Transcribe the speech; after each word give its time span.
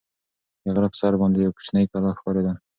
د 0.63 0.65
غره 0.75 0.87
په 0.91 0.97
سر 1.01 1.13
باندې 1.21 1.37
یوه 1.45 1.55
کوچنۍ 1.57 1.85
کلا 1.91 2.11
ښکارېده. 2.17 2.53